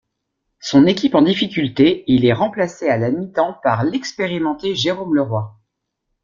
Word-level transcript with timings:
Son 0.59 0.87
équipe 0.87 1.13
en 1.13 1.21
difficulté, 1.21 2.03
il 2.07 2.25
est 2.25 2.33
remplacé 2.33 2.89
à 2.89 2.97
la 2.97 3.11
mi-temps 3.11 3.59
par 3.61 3.83
l'expérimenté 3.83 4.73
Jérôme 4.75 5.13
Leroy. 5.13 5.55